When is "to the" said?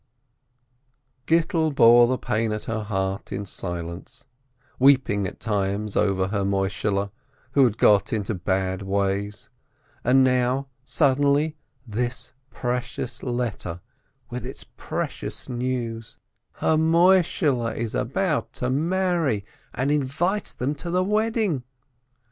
20.77-21.03